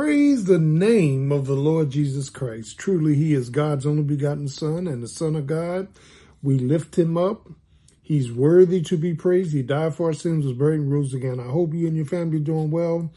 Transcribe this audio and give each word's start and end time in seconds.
Praise 0.00 0.44
the 0.44 0.60
name 0.60 1.32
of 1.32 1.46
the 1.46 1.56
Lord 1.56 1.90
Jesus 1.90 2.30
Christ. 2.30 2.78
Truly, 2.78 3.16
he 3.16 3.34
is 3.34 3.50
God's 3.50 3.84
only 3.84 4.04
begotten 4.04 4.46
Son 4.46 4.86
and 4.86 5.02
the 5.02 5.08
Son 5.08 5.34
of 5.34 5.48
God. 5.48 5.88
We 6.40 6.56
lift 6.56 6.96
him 6.96 7.16
up. 7.18 7.48
He's 8.00 8.30
worthy 8.30 8.80
to 8.82 8.96
be 8.96 9.14
praised. 9.14 9.52
He 9.52 9.62
died 9.62 9.96
for 9.96 10.06
our 10.06 10.12
sins, 10.12 10.46
was 10.46 10.56
buried, 10.56 10.82
and 10.82 10.92
rose 10.92 11.14
again. 11.14 11.40
I 11.40 11.50
hope 11.50 11.74
you 11.74 11.88
and 11.88 11.96
your 11.96 12.06
family 12.06 12.36
are 12.36 12.44
doing 12.44 12.70
well. 12.70 13.10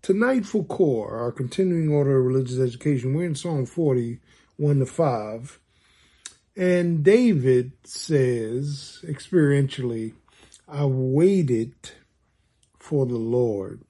Tonight 0.00 0.46
for 0.46 0.64
core, 0.64 1.14
our 1.14 1.30
continuing 1.30 1.90
order 1.90 2.18
of 2.18 2.24
religious 2.24 2.58
education, 2.58 3.12
we're 3.12 3.26
in 3.26 3.34
Psalm 3.34 3.66
40, 3.66 4.18
1 4.56 4.78
to 4.78 4.86
5. 4.86 5.60
And 6.56 7.04
David 7.04 7.72
says 7.84 9.04
experientially, 9.06 10.14
I 10.66 10.86
waited 10.86 11.74
for 12.78 13.04
the 13.04 13.18
Lord 13.18 13.82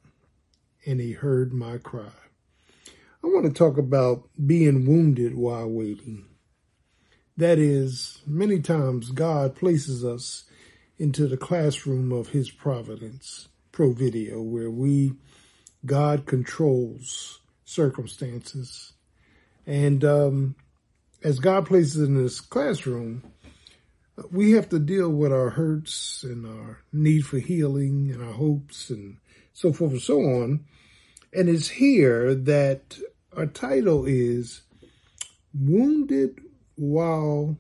and 0.84 1.00
he 1.00 1.12
heard 1.12 1.52
my 1.52 1.78
cry. 1.78 2.10
Want 3.34 3.46
to 3.46 3.52
talk 3.52 3.78
about 3.78 4.28
being 4.46 4.86
wounded 4.86 5.34
while 5.34 5.68
waiting. 5.68 6.24
That 7.36 7.58
is, 7.58 8.22
many 8.24 8.60
times 8.60 9.10
God 9.10 9.56
places 9.56 10.04
us 10.04 10.44
into 10.98 11.26
the 11.26 11.36
classroom 11.36 12.12
of 12.12 12.28
his 12.28 12.52
providence, 12.52 13.48
provideo, 13.72 14.40
where 14.40 14.70
we, 14.70 15.14
God 15.84 16.26
controls 16.26 17.40
circumstances. 17.64 18.92
And 19.66 20.04
um, 20.04 20.54
as 21.24 21.40
God 21.40 21.66
places 21.66 22.06
in 22.06 22.14
this 22.14 22.40
classroom, 22.40 23.32
we 24.30 24.52
have 24.52 24.68
to 24.68 24.78
deal 24.78 25.10
with 25.10 25.32
our 25.32 25.50
hurts 25.50 26.22
and 26.22 26.46
our 26.46 26.84
need 26.92 27.26
for 27.26 27.38
healing 27.38 28.12
and 28.12 28.22
our 28.22 28.34
hopes 28.34 28.90
and 28.90 29.16
so 29.52 29.72
forth 29.72 29.90
and 29.90 30.02
so 30.02 30.20
on. 30.20 30.66
And 31.32 31.48
it's 31.48 31.66
here 31.66 32.32
that 32.32 32.96
our 33.36 33.46
title 33.46 34.04
is 34.06 34.62
Wounded 35.52 36.40
While 36.76 37.58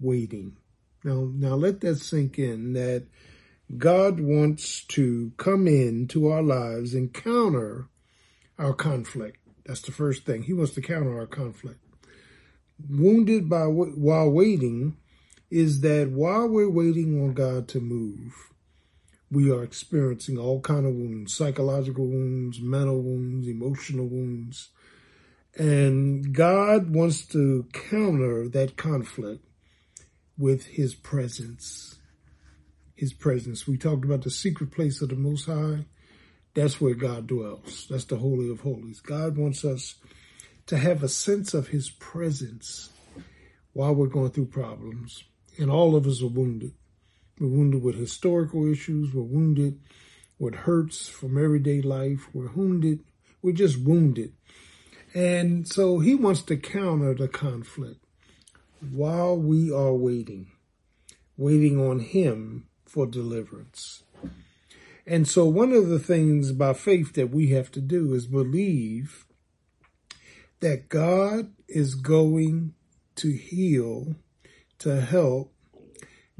Waiting. 0.00 0.56
Now, 1.04 1.30
now 1.32 1.54
let 1.54 1.80
that 1.80 1.96
sink 1.96 2.38
in 2.38 2.74
that 2.74 3.06
God 3.76 4.20
wants 4.20 4.84
to 4.88 5.32
come 5.36 5.66
into 5.66 6.28
our 6.28 6.42
lives 6.42 6.94
and 6.94 7.12
counter 7.12 7.88
our 8.58 8.74
conflict. 8.74 9.38
That's 9.64 9.82
the 9.82 9.92
first 9.92 10.24
thing. 10.24 10.42
He 10.42 10.52
wants 10.52 10.72
to 10.74 10.82
counter 10.82 11.18
our 11.18 11.26
conflict. 11.26 11.80
Wounded 12.88 13.48
by 13.48 13.64
while 13.64 14.30
waiting 14.30 14.96
is 15.50 15.80
that 15.80 16.10
while 16.10 16.48
we're 16.48 16.70
waiting 16.70 17.22
on 17.22 17.34
God 17.34 17.68
to 17.68 17.80
move, 17.80 18.52
we 19.30 19.50
are 19.50 19.62
experiencing 19.62 20.38
all 20.38 20.60
kind 20.60 20.86
of 20.86 20.94
wounds, 20.94 21.34
psychological 21.34 22.06
wounds, 22.06 22.60
mental 22.60 23.00
wounds, 23.00 23.48
emotional 23.48 24.06
wounds. 24.06 24.70
And 25.58 26.32
God 26.32 26.94
wants 26.94 27.26
to 27.26 27.66
counter 27.72 28.48
that 28.48 28.76
conflict 28.76 29.44
with 30.38 30.64
his 30.66 30.94
presence. 30.94 31.98
His 32.94 33.12
presence. 33.12 33.66
We 33.66 33.76
talked 33.76 34.04
about 34.04 34.22
the 34.22 34.30
secret 34.30 34.70
place 34.70 35.02
of 35.02 35.08
the 35.08 35.16
Most 35.16 35.46
High. 35.46 35.86
That's 36.54 36.80
where 36.80 36.94
God 36.94 37.26
dwells. 37.26 37.86
That's 37.90 38.04
the 38.04 38.18
Holy 38.18 38.48
of 38.50 38.60
Holies. 38.60 39.00
God 39.00 39.36
wants 39.36 39.64
us 39.64 39.96
to 40.66 40.78
have 40.78 41.02
a 41.02 41.08
sense 41.08 41.54
of 41.54 41.68
his 41.68 41.90
presence 41.90 42.90
while 43.72 43.94
we're 43.94 44.06
going 44.06 44.30
through 44.30 44.46
problems. 44.46 45.24
And 45.58 45.70
all 45.70 45.96
of 45.96 46.06
us 46.06 46.22
are 46.22 46.28
wounded. 46.28 46.72
We're 47.40 47.48
wounded 47.48 47.82
with 47.82 47.96
historical 47.96 48.70
issues. 48.70 49.12
We're 49.12 49.22
wounded 49.22 49.80
with 50.38 50.54
hurts 50.54 51.08
from 51.08 51.36
everyday 51.36 51.80
life. 51.80 52.28
We're 52.32 52.52
wounded. 52.52 53.00
We're 53.42 53.52
just 53.52 53.80
wounded. 53.80 54.34
And 55.18 55.66
so 55.66 55.98
he 55.98 56.14
wants 56.14 56.42
to 56.42 56.56
counter 56.56 57.12
the 57.12 57.26
conflict 57.26 58.04
while 58.92 59.36
we 59.36 59.68
are 59.68 59.92
waiting, 59.92 60.52
waiting 61.36 61.76
on 61.80 61.98
him 61.98 62.68
for 62.86 63.04
deliverance. 63.04 64.04
And 65.04 65.26
so 65.26 65.44
one 65.44 65.72
of 65.72 65.88
the 65.88 65.98
things 65.98 66.52
by 66.52 66.72
faith 66.72 67.14
that 67.14 67.30
we 67.30 67.48
have 67.48 67.72
to 67.72 67.80
do 67.80 68.14
is 68.14 68.28
believe 68.28 69.26
that 70.60 70.88
God 70.88 71.50
is 71.66 71.96
going 71.96 72.74
to 73.16 73.32
heal, 73.32 74.14
to 74.78 75.00
help, 75.00 75.52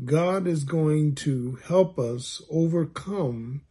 God 0.05 0.47
is 0.47 0.63
going 0.63 1.17
to 1.17 1.59
help 1.65 1.99
us 1.99 2.43
overcome 2.49 3.63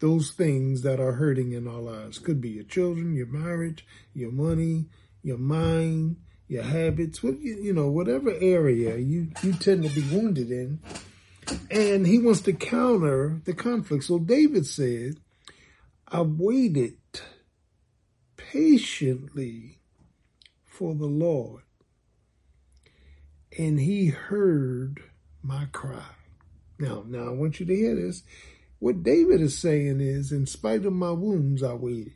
those 0.00 0.30
things 0.30 0.82
that 0.82 1.00
are 1.00 1.12
hurting 1.12 1.52
in 1.52 1.66
our 1.66 1.80
lives. 1.80 2.18
Could 2.18 2.40
be 2.40 2.50
your 2.50 2.64
children, 2.64 3.14
your 3.14 3.26
marriage, 3.26 3.86
your 4.14 4.30
money, 4.30 4.86
your 5.22 5.38
mind, 5.38 6.16
your 6.46 6.62
habits, 6.62 7.22
what 7.22 7.40
you 7.40 7.72
know, 7.72 7.88
whatever 7.88 8.32
area 8.40 8.96
you, 8.96 9.28
you 9.42 9.52
tend 9.52 9.84
to 9.84 9.90
be 9.90 10.02
wounded 10.14 10.50
in. 10.50 10.80
And 11.70 12.06
he 12.06 12.18
wants 12.18 12.42
to 12.42 12.52
counter 12.52 13.40
the 13.44 13.54
conflict. 13.54 14.04
So 14.04 14.18
David 14.18 14.66
said, 14.66 15.16
I 16.06 16.22
waited 16.22 16.96
patiently 18.36 19.78
for 20.64 20.94
the 20.94 21.06
Lord 21.06 21.62
and 23.58 23.80
he 23.80 24.06
heard 24.06 25.02
my 25.42 25.66
cry. 25.72 26.14
Now, 26.78 27.04
now 27.06 27.26
I 27.26 27.30
want 27.30 27.60
you 27.60 27.66
to 27.66 27.74
hear 27.74 27.94
this. 27.94 28.22
What 28.78 29.02
David 29.02 29.40
is 29.40 29.58
saying 29.58 30.00
is, 30.00 30.30
in 30.30 30.46
spite 30.46 30.84
of 30.84 30.92
my 30.92 31.10
wounds, 31.10 31.62
I 31.62 31.74
waited. 31.74 32.14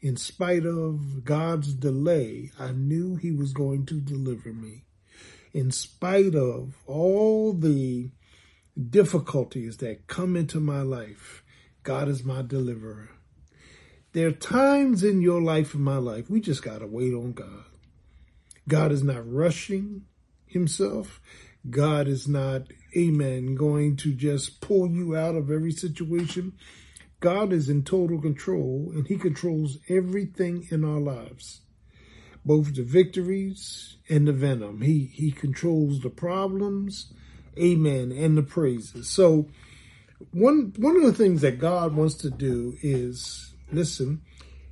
In 0.00 0.16
spite 0.16 0.64
of 0.64 1.24
God's 1.24 1.74
delay, 1.74 2.52
I 2.58 2.72
knew 2.72 3.16
he 3.16 3.32
was 3.32 3.52
going 3.52 3.84
to 3.86 4.00
deliver 4.00 4.52
me. 4.52 4.84
In 5.52 5.70
spite 5.70 6.34
of 6.34 6.74
all 6.86 7.52
the 7.52 8.10
difficulties 8.88 9.78
that 9.78 10.06
come 10.06 10.36
into 10.36 10.60
my 10.60 10.82
life, 10.82 11.42
God 11.82 12.08
is 12.08 12.24
my 12.24 12.42
deliverer. 12.42 13.10
There 14.12 14.28
are 14.28 14.32
times 14.32 15.04
in 15.04 15.20
your 15.20 15.42
life 15.42 15.74
and 15.74 15.84
my 15.84 15.98
life, 15.98 16.30
we 16.30 16.40
just 16.40 16.62
got 16.62 16.78
to 16.78 16.86
wait 16.86 17.12
on 17.12 17.32
God. 17.32 17.64
God 18.66 18.92
is 18.92 19.02
not 19.02 19.30
rushing 19.30 20.02
himself. 20.46 21.20
God 21.68 22.08
is 22.08 22.26
not, 22.26 22.62
amen, 22.96 23.54
going 23.54 23.96
to 23.98 24.12
just 24.12 24.60
pull 24.60 24.88
you 24.88 25.16
out 25.16 25.34
of 25.34 25.50
every 25.50 25.72
situation. 25.72 26.52
God 27.20 27.52
is 27.52 27.68
in 27.68 27.84
total 27.84 28.20
control 28.20 28.90
and 28.94 29.06
he 29.06 29.16
controls 29.16 29.78
everything 29.88 30.66
in 30.70 30.84
our 30.84 31.00
lives, 31.00 31.60
both 32.44 32.74
the 32.74 32.82
victories 32.82 33.96
and 34.08 34.26
the 34.26 34.32
venom. 34.32 34.80
He, 34.80 35.10
he 35.12 35.30
controls 35.30 36.00
the 36.00 36.10
problems, 36.10 37.12
amen, 37.58 38.12
and 38.12 38.38
the 38.38 38.42
praises. 38.42 39.08
So 39.08 39.48
one, 40.32 40.72
one 40.76 40.96
of 40.96 41.02
the 41.02 41.12
things 41.12 41.42
that 41.42 41.58
God 41.58 41.94
wants 41.94 42.14
to 42.16 42.30
do 42.30 42.76
is, 42.82 43.54
listen, 43.70 44.22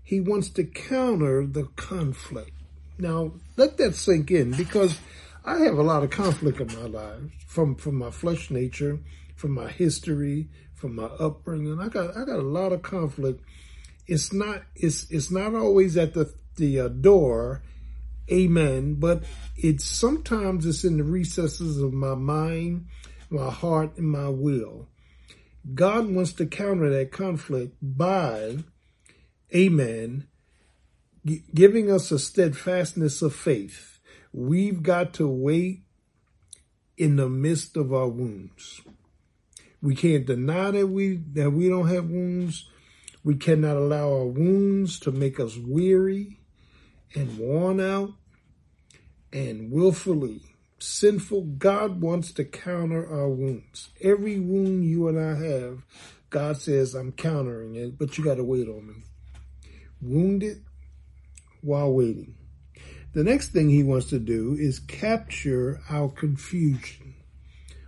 he 0.02 0.20
wants 0.20 0.48
to 0.50 0.64
counter 0.64 1.46
the 1.46 1.64
conflict. 1.76 2.52
Now, 2.98 3.32
let 3.56 3.76
that 3.76 3.94
sink 3.94 4.30
in 4.30 4.52
because 4.52 4.98
I 5.48 5.60
have 5.60 5.78
a 5.78 5.82
lot 5.82 6.04
of 6.04 6.10
conflict 6.10 6.60
in 6.60 6.66
my 6.66 6.86
life 6.86 7.22
from, 7.46 7.74
from 7.74 7.94
my 7.94 8.10
flesh 8.10 8.50
nature, 8.50 9.00
from 9.34 9.52
my 9.52 9.70
history, 9.70 10.50
from 10.74 10.94
my 10.94 11.06
upbringing. 11.06 11.80
I 11.80 11.88
got, 11.88 12.14
I 12.14 12.26
got 12.26 12.38
a 12.38 12.42
lot 12.42 12.74
of 12.74 12.82
conflict. 12.82 13.42
It's 14.06 14.30
not, 14.30 14.64
it's, 14.74 15.10
it's 15.10 15.30
not 15.30 15.54
always 15.54 15.96
at 15.96 16.12
the, 16.12 16.30
the 16.56 16.80
uh, 16.80 16.88
door. 16.88 17.62
Amen. 18.30 18.96
But 18.96 19.22
it's 19.56 19.86
sometimes 19.86 20.66
it's 20.66 20.84
in 20.84 20.98
the 20.98 21.04
recesses 21.04 21.80
of 21.80 21.94
my 21.94 22.14
mind, 22.14 22.88
my 23.30 23.50
heart, 23.50 23.96
and 23.96 24.10
my 24.10 24.28
will. 24.28 24.86
God 25.74 26.10
wants 26.10 26.34
to 26.34 26.46
counter 26.46 26.90
that 26.90 27.10
conflict 27.10 27.74
by, 27.80 28.58
amen, 29.54 30.26
giving 31.54 31.90
us 31.90 32.10
a 32.10 32.18
steadfastness 32.18 33.22
of 33.22 33.34
faith 33.34 33.97
We've 34.32 34.82
got 34.82 35.14
to 35.14 35.28
wait 35.28 35.82
in 36.96 37.16
the 37.16 37.28
midst 37.28 37.76
of 37.76 37.92
our 37.92 38.08
wounds. 38.08 38.82
We 39.80 39.94
can't 39.94 40.26
deny 40.26 40.72
that 40.72 40.88
we 40.88 41.20
that 41.32 41.52
we 41.52 41.68
don't 41.68 41.88
have 41.88 42.10
wounds. 42.10 42.68
We 43.24 43.36
cannot 43.36 43.76
allow 43.76 44.12
our 44.12 44.26
wounds 44.26 44.98
to 45.00 45.12
make 45.12 45.38
us 45.38 45.56
weary 45.56 46.40
and 47.14 47.38
worn 47.38 47.80
out 47.80 48.12
and 49.32 49.70
willfully 49.70 50.42
sinful. 50.78 51.42
God 51.58 52.00
wants 52.00 52.32
to 52.32 52.44
counter 52.44 53.06
our 53.08 53.28
wounds. 53.28 53.90
Every 54.00 54.38
wound 54.38 54.84
you 54.84 55.08
and 55.08 55.18
I 55.18 55.34
have, 55.34 55.82
God 56.30 56.56
says, 56.56 56.94
I'm 56.94 57.12
countering 57.12 57.74
it, 57.74 57.98
but 57.98 58.16
you 58.16 58.24
got 58.24 58.36
to 58.36 58.44
wait 58.44 58.68
on 58.68 58.86
me. 58.86 58.94
Wounded 60.00 60.64
while 61.60 61.92
waiting. 61.92 62.37
The 63.18 63.24
next 63.24 63.48
thing 63.48 63.68
he 63.68 63.82
wants 63.82 64.06
to 64.10 64.20
do 64.20 64.54
is 64.56 64.78
capture 64.78 65.80
our 65.90 66.08
confusion. 66.08 67.16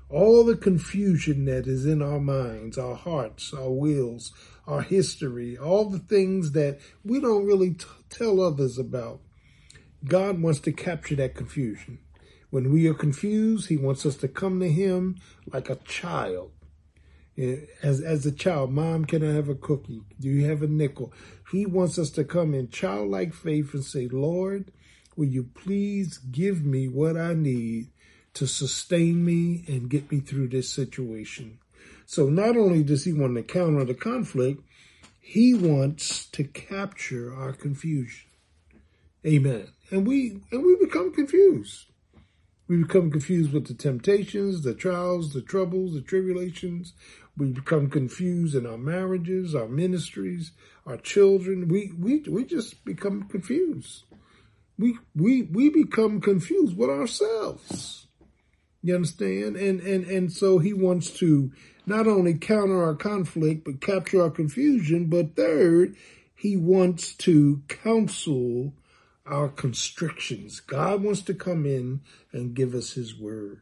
all 0.09 0.45
the 0.45 0.57
confusion 0.57 1.45
that 1.45 1.69
is 1.69 1.87
in 1.87 2.03
our 2.03 2.19
minds, 2.19 2.77
our 2.77 2.97
hearts, 2.97 3.55
our 3.55 3.71
wills, 3.71 4.33
our 4.67 4.83
history, 4.83 5.57
all 5.57 5.85
the 5.89 6.01
things 6.01 6.51
that 6.51 6.81
we 7.05 7.21
don't 7.21 7.47
really 7.47 7.75
t- 7.75 7.87
tell 8.09 8.41
others 8.41 8.77
about. 8.77 9.21
God 10.05 10.43
wants 10.43 10.59
to 10.63 10.73
capture 10.73 11.15
that 11.15 11.37
confusion. 11.37 12.01
When 12.51 12.73
we 12.73 12.89
are 12.89 12.95
confused, 12.95 13.69
he 13.69 13.77
wants 13.77 14.05
us 14.05 14.17
to 14.17 14.27
come 14.27 14.59
to 14.59 14.69
him 14.69 15.15
like 15.53 15.71
a 15.71 15.77
child. 15.77 16.51
Eh, 17.39 17.67
as, 17.85 18.01
as 18.01 18.27
a 18.27 18.33
child, 18.33 18.73
mom, 18.73 19.05
can 19.05 19.23
I 19.23 19.33
have 19.33 19.49
a 19.49 19.55
cookie? 19.55 20.03
Do 20.19 20.29
you 20.29 20.47
have 20.47 20.65
a 20.65 20.67
nickel? 20.67 21.13
He 21.53 21.67
wants 21.67 22.01
us 22.01 22.11
to 22.11 22.25
come 22.25 22.53
in 22.53 22.69
childlike 22.71 23.33
faith 23.33 23.75
and 23.75 23.85
say, 23.85 24.09
Lord, 24.09 24.73
will 25.21 25.27
you 25.27 25.45
please 25.45 26.17
give 26.17 26.65
me 26.65 26.89
what 26.89 27.15
I 27.15 27.35
need 27.35 27.89
to 28.33 28.47
sustain 28.47 29.23
me 29.23 29.63
and 29.69 29.91
get 29.91 30.11
me 30.11 30.21
through 30.21 30.49
this 30.49 30.71
situation? 30.71 31.59
So 32.07 32.31
not 32.31 32.57
only 32.57 32.83
does 32.83 33.05
he 33.05 33.13
want 33.13 33.37
to 33.37 33.43
counter 33.43 33.85
the 33.85 33.93
conflict, 33.93 34.63
he 35.21 35.53
wants 35.53 36.25
to 36.31 36.45
capture 36.45 37.35
our 37.35 37.53
confusion. 37.53 38.31
Amen. 39.27 39.69
And 39.91 40.07
we, 40.07 40.41
and 40.51 40.65
we 40.65 40.77
become 40.77 41.13
confused. 41.13 41.85
We 42.67 42.79
become 42.79 43.11
confused 43.11 43.53
with 43.53 43.67
the 43.67 43.75
temptations, 43.75 44.63
the 44.63 44.73
trials, 44.73 45.35
the 45.35 45.43
troubles, 45.43 45.93
the 45.93 46.01
tribulations. 46.01 46.95
We 47.37 47.49
become 47.49 47.91
confused 47.91 48.55
in 48.55 48.65
our 48.65 48.79
marriages, 48.79 49.55
our 49.55 49.69
ministries, 49.69 50.53
our 50.87 50.97
children. 50.97 51.69
We, 51.69 51.93
we, 51.99 52.21
we 52.21 52.47
just 52.47 52.87
become 52.87 53.25
confused. 53.25 54.05
We, 54.81 54.99
we, 55.15 55.43
we 55.43 55.69
become 55.69 56.21
confused 56.21 56.77
with 56.77 56.89
ourselves. 56.89 58.07
You 58.83 58.95
understand? 58.95 59.57
And, 59.57 59.81
and, 59.81 60.05
and 60.07 60.33
so 60.33 60.59
he 60.59 60.73
wants 60.73 61.11
to 61.19 61.53
not 61.85 62.07
only 62.07 62.35
counter 62.35 62.83
our 62.83 62.95
conflict, 62.95 63.65
but 63.65 63.81
capture 63.81 64.23
our 64.23 64.31
confusion. 64.31 65.07
But 65.07 65.37
third, 65.37 65.97
he 66.35 66.57
wants 66.57 67.13
to 67.17 67.63
counsel 67.69 68.73
our 69.27 69.49
constrictions. 69.49 70.61
God 70.61 71.03
wants 71.03 71.21
to 71.23 71.35
come 71.35 71.67
in 71.67 72.01
and 72.33 72.55
give 72.55 72.75
us 72.75 72.93
his 72.93 73.15
word. 73.15 73.61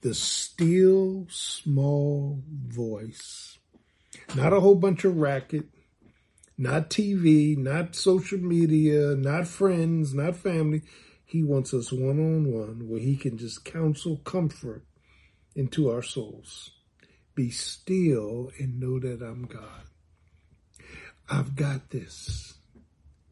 The 0.00 0.14
still 0.14 1.26
small 1.30 2.42
voice. 2.48 3.58
Not 4.34 4.52
a 4.52 4.60
whole 4.60 4.74
bunch 4.74 5.04
of 5.04 5.16
racket, 5.18 5.66
not 6.60 6.90
TV, 6.90 7.56
not 7.56 7.96
social 7.96 8.38
media, 8.38 9.16
not 9.16 9.46
friends, 9.46 10.12
not 10.12 10.36
family. 10.36 10.82
He 11.24 11.42
wants 11.42 11.72
us 11.72 11.90
one 11.90 12.18
on 12.18 12.52
one 12.52 12.86
where 12.86 13.00
he 13.00 13.16
can 13.16 13.38
just 13.38 13.64
counsel 13.64 14.18
comfort 14.18 14.84
into 15.56 15.90
our 15.90 16.02
souls. 16.02 16.72
Be 17.34 17.48
still 17.48 18.50
and 18.58 18.78
know 18.78 19.00
that 19.00 19.22
I'm 19.22 19.46
God. 19.46 19.84
I've 21.30 21.56
got 21.56 21.88
this. 21.88 22.52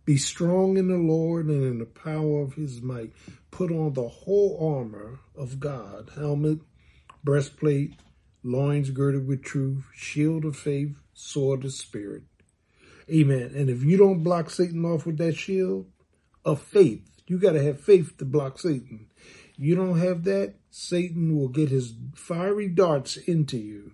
Be 0.06 0.16
strong 0.16 0.78
in 0.78 0.88
the 0.88 0.96
Lord 0.96 1.48
and 1.48 1.62
in 1.62 1.80
the 1.80 1.84
power 1.84 2.40
of 2.40 2.54
his 2.54 2.80
might. 2.80 3.12
Put 3.50 3.70
on 3.70 3.92
the 3.92 4.08
whole 4.08 4.74
armor 4.74 5.20
of 5.36 5.60
God, 5.60 6.12
helmet, 6.14 6.60
breastplate, 7.22 7.92
loins 8.42 8.88
girded 8.88 9.28
with 9.28 9.44
truth, 9.44 9.84
shield 9.94 10.46
of 10.46 10.56
faith, 10.56 10.96
sword 11.12 11.66
of 11.66 11.74
spirit. 11.74 12.22
Amen. 13.10 13.52
And 13.54 13.70
if 13.70 13.82
you 13.82 13.96
don't 13.96 14.22
block 14.22 14.50
Satan 14.50 14.84
off 14.84 15.06
with 15.06 15.18
that 15.18 15.36
shield 15.36 15.86
of 16.44 16.60
faith, 16.60 17.08
you 17.26 17.38
got 17.38 17.52
to 17.52 17.62
have 17.62 17.80
faith 17.80 18.16
to 18.18 18.24
block 18.24 18.58
Satan. 18.58 19.08
You 19.56 19.74
don't 19.74 19.98
have 19.98 20.24
that, 20.24 20.54
Satan 20.70 21.36
will 21.36 21.48
get 21.48 21.70
his 21.70 21.94
fiery 22.14 22.68
darts 22.68 23.16
into 23.16 23.58
you 23.58 23.92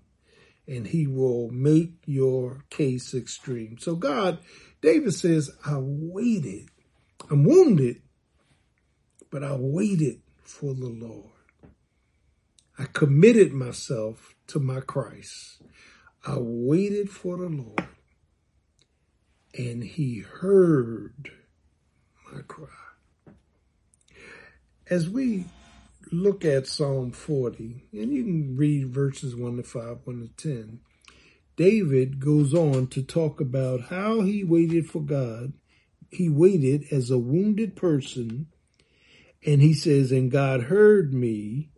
and 0.67 0.87
he 0.87 1.07
will 1.07 1.51
make 1.51 1.95
your 2.07 2.65
case 2.71 3.15
extreme. 3.15 3.79
So 3.79 3.97
God 3.97 4.39
David 4.85 5.15
says, 5.15 5.51
I 5.65 5.79
waited. 5.79 6.69
I'm 7.31 7.43
wounded, 7.45 8.03
but 9.31 9.43
I 9.43 9.57
waited 9.57 10.21
for 10.43 10.75
the 10.75 10.89
Lord. 10.89 11.33
I 12.79 12.85
committed 12.93 13.55
myself 13.55 14.35
to 14.49 14.61
my 14.61 14.81
Christ. 14.81 15.63
I 16.27 16.37
waited 16.39 17.09
for 17.09 17.39
the 17.39 17.49
Lord, 17.49 17.89
and 19.57 19.85
he 19.85 20.19
heard 20.19 21.31
my 22.33 22.41
cry. 22.43 22.69
As 24.91 25.09
we 25.09 25.47
look 26.13 26.45
at 26.45 26.67
Psalm 26.67 27.13
40, 27.13 27.89
and 27.93 28.13
you 28.13 28.25
can 28.25 28.57
read 28.57 28.89
verses 28.89 29.35
1 29.35 29.57
to 29.57 29.63
5, 29.63 29.99
1 30.05 30.33
to 30.37 30.57
10, 30.57 30.81
David 31.57 32.19
goes 32.19 32.53
on 32.53 32.89
to 32.89 33.03
talk 33.03 33.41
about 33.41 33.83
how 33.83 34.23
he 34.23 34.43
waited 34.43 34.91
for 34.91 35.01
God. 35.01 35.53
He 36.11 36.29
waited 36.29 36.85
as 36.91 37.11
a 37.11 37.19
wounded 37.19 37.77
person. 37.77 38.49
And 39.47 39.63
he 39.63 39.73
says, 39.73 40.11
and 40.11 40.31
God 40.31 40.65
heard 40.65 41.15
me. 41.15 41.71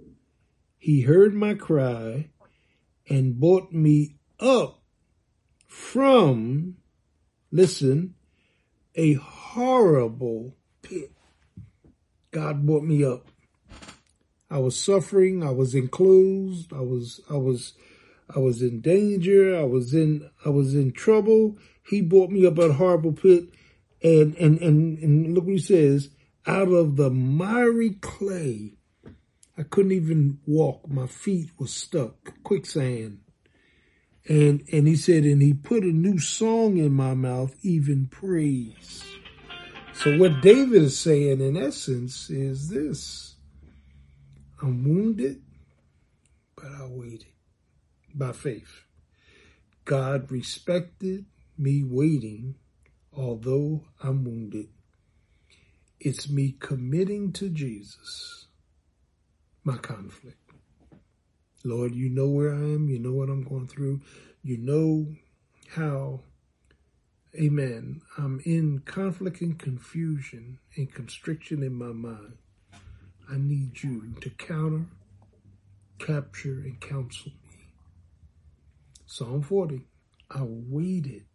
He 0.78 1.02
heard 1.02 1.34
my 1.34 1.54
cry 1.54 2.30
and 3.08 3.38
brought 3.38 3.72
me 3.72 4.16
up 4.40 4.82
from, 5.66 6.76
listen, 7.56 8.14
a 8.94 9.14
horrible 9.14 10.54
pit. 10.82 11.10
God 12.30 12.66
brought 12.66 12.84
me 12.84 13.02
up. 13.02 13.28
I 14.50 14.58
was 14.58 14.78
suffering. 14.78 15.42
I 15.42 15.50
was 15.50 15.74
enclosed. 15.74 16.72
I 16.72 16.80
was, 16.80 17.20
I 17.30 17.36
was, 17.36 17.72
I 18.34 18.38
was 18.38 18.62
in 18.62 18.80
danger. 18.80 19.56
I 19.56 19.64
was 19.64 19.94
in, 19.94 20.28
I 20.44 20.50
was 20.50 20.74
in 20.74 20.92
trouble. 20.92 21.56
He 21.88 22.02
brought 22.02 22.30
me 22.30 22.46
up 22.46 22.58
at 22.58 22.70
a 22.70 22.74
horrible 22.74 23.12
pit. 23.12 23.44
And, 24.02 24.36
and, 24.36 24.60
and, 24.60 24.98
and 24.98 25.34
look 25.34 25.44
what 25.44 25.54
he 25.54 25.58
says, 25.58 26.10
out 26.46 26.68
of 26.68 26.96
the 26.96 27.10
miry 27.10 27.94
clay. 28.00 28.74
I 29.58 29.62
couldn't 29.62 29.92
even 29.92 30.40
walk. 30.46 30.88
My 30.88 31.06
feet 31.06 31.48
were 31.58 31.66
stuck, 31.66 32.42
quicksand. 32.42 33.20
And, 34.28 34.64
and 34.72 34.88
he 34.88 34.96
said, 34.96 35.24
and 35.24 35.40
he 35.40 35.54
put 35.54 35.84
a 35.84 35.92
new 35.92 36.18
song 36.18 36.78
in 36.78 36.92
my 36.92 37.14
mouth, 37.14 37.54
even 37.62 38.06
praise. 38.06 39.04
So 39.92 40.18
what 40.18 40.40
David 40.42 40.82
is 40.82 40.98
saying 40.98 41.40
in 41.40 41.56
essence 41.56 42.28
is 42.28 42.68
this. 42.68 43.36
I'm 44.60 44.84
wounded, 44.84 45.42
but 46.56 46.66
I 46.66 46.86
waited 46.86 47.26
by 48.14 48.32
faith. 48.32 48.84
God 49.84 50.30
respected 50.32 51.26
me 51.56 51.84
waiting, 51.84 52.56
although 53.12 53.84
I'm 54.02 54.24
wounded. 54.24 54.68
It's 56.00 56.28
me 56.28 56.56
committing 56.58 57.32
to 57.34 57.48
Jesus 57.48 58.46
my 59.64 59.76
conflict. 59.76 60.45
Lord, 61.66 61.96
you 61.96 62.08
know 62.08 62.28
where 62.28 62.54
I 62.54 62.58
am. 62.58 62.88
You 62.88 63.00
know 63.00 63.12
what 63.12 63.28
I'm 63.28 63.42
going 63.42 63.66
through. 63.66 64.00
You 64.42 64.56
know 64.58 65.08
how, 65.70 66.20
amen, 67.34 68.02
I'm 68.16 68.40
in 68.44 68.82
conflict 68.84 69.40
and 69.40 69.58
confusion 69.58 70.60
and 70.76 70.92
constriction 70.94 71.64
in 71.64 71.74
my 71.74 71.92
mind. 71.92 72.38
I 73.28 73.36
need 73.36 73.82
you 73.82 74.14
to 74.20 74.30
counter, 74.30 74.86
capture, 75.98 76.60
and 76.60 76.80
counsel 76.80 77.32
me. 77.50 77.72
Psalm 79.06 79.42
40. 79.42 79.82
I 80.30 80.42
waited 80.42 81.26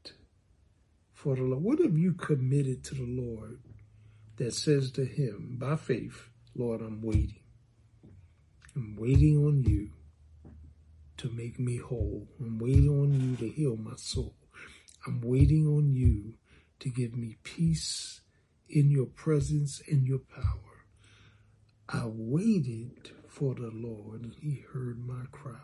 for 1.14 1.36
the 1.36 1.44
Lord. 1.44 1.64
What 1.64 1.80
have 1.80 1.98
you 1.98 2.14
committed 2.14 2.86
to 2.86 2.96
the 2.96 3.06
Lord 3.06 3.60
that 4.38 4.54
says 4.54 4.92
to 4.92 5.06
him 5.06 5.58
by 5.60 5.76
faith, 5.76 6.30
Lord, 6.56 6.82
I'm 6.82 7.02
waiting. 7.02 7.44
I'm 8.76 8.96
waiting 8.98 9.38
on 9.38 9.64
you 9.64 9.90
to 11.22 11.30
make 11.30 11.60
me 11.60 11.78
whole. 11.78 12.28
I'm 12.40 12.58
waiting 12.58 12.90
on 12.90 13.14
you 13.14 13.36
to 13.38 13.48
heal 13.48 13.78
my 13.78 13.96
soul. 13.96 14.34
I'm 15.06 15.22
waiting 15.22 15.68
on 15.68 15.94
you 15.94 16.34
to 16.80 16.90
give 16.90 17.16
me 17.16 17.38
peace 17.44 18.22
in 18.68 18.90
your 18.90 19.06
presence 19.06 19.84
and 19.88 20.08
your 20.08 20.22
power. 20.34 20.88
I 21.88 22.06
waited 22.08 23.12
for 23.28 23.54
the 23.54 23.70
Lord 23.72 24.24
and 24.24 24.34
he 24.42 24.64
heard 24.74 25.06
my 25.06 25.26
cry. 25.32 25.60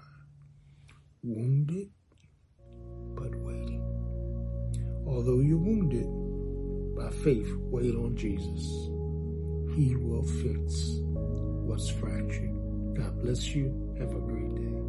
Wounded 1.24 1.90
but 3.16 3.34
waiting. 3.38 3.82
Although 5.08 5.40
you're 5.40 5.58
wounded, 5.58 6.06
by 6.96 7.10
faith, 7.24 7.52
wait 7.72 7.96
on 7.96 8.16
Jesus. 8.16 8.64
He 9.76 9.96
will 9.96 10.24
fix 10.24 11.00
what's 11.66 11.90
fractured. 11.90 12.54
God 12.96 13.24
bless 13.24 13.56
you. 13.56 13.96
Have 13.98 14.12
a 14.12 14.20
great 14.20 14.54
day. 14.54 14.87